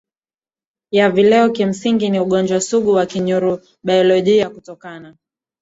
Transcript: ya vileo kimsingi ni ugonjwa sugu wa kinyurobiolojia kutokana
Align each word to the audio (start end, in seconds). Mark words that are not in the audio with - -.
ya 0.91 1.09
vileo 1.09 1.49
kimsingi 1.49 2.09
ni 2.09 2.19
ugonjwa 2.19 2.61
sugu 2.61 2.91
wa 2.91 3.05
kinyurobiolojia 3.05 4.49
kutokana 4.49 5.15